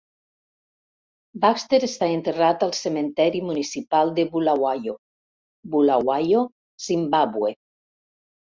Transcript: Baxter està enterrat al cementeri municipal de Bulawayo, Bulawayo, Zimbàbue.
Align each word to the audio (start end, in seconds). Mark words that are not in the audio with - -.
Baxter 1.43 1.79
està 1.87 2.07
enterrat 2.13 2.65
al 2.67 2.73
cementeri 2.77 3.41
municipal 3.51 4.15
de 4.21 4.25
Bulawayo, 4.33 4.97
Bulawayo, 5.77 6.43
Zimbàbue. 6.89 7.55